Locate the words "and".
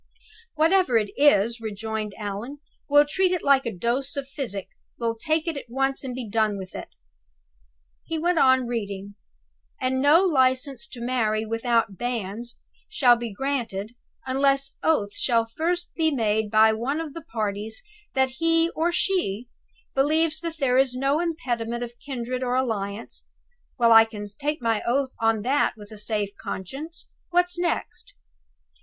6.03-6.15, 9.79-10.01